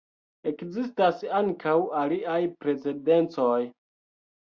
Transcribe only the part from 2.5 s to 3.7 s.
precedencoj.